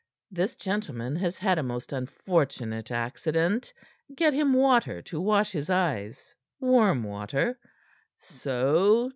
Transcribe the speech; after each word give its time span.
"This 0.31 0.55
gentleman 0.55 1.15
has 1.17 1.37
had 1.37 1.59
a 1.59 1.61
most 1.61 1.93
unfortunate 1.93 2.89
accident. 2.89 3.71
Get 4.15 4.33
him 4.33 4.51
water 4.53 4.99
to 5.03 5.21
wash 5.21 5.51
his 5.51 5.69
eyes 5.69 6.33
warm 6.59 7.03
water. 7.03 7.59
So! 8.17 9.09